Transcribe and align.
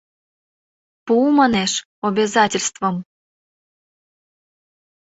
—Пу— 1.05 1.15
манеш,— 1.39 1.71
обязательствым! 2.07 2.95